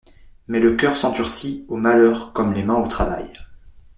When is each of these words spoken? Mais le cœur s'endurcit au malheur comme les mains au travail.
Mais 0.47 0.59
le 0.59 0.75
cœur 0.75 0.97
s'endurcit 0.97 1.63
au 1.69 1.77
malheur 1.77 2.33
comme 2.33 2.53
les 2.55 2.63
mains 2.63 2.79
au 2.81 2.87
travail. 2.87 3.31